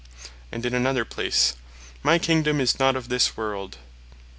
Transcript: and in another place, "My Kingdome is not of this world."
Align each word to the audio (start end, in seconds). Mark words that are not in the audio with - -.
and 0.51 0.65
in 0.65 0.73
another 0.73 1.05
place, 1.05 1.55
"My 2.01 2.17
Kingdome 2.17 2.59
is 2.59 2.79
not 2.79 2.95
of 2.95 3.07
this 3.07 3.37
world." 3.37 3.77